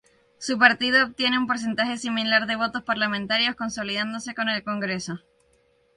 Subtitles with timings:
[0.39, 5.19] Su partido obtiene un porcentaje similar de votos parlamentarios consolidándose con el Congreso.